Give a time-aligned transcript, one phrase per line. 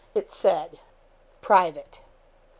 [0.15, 0.79] It said:
[1.41, 2.07] '(Private.) REV.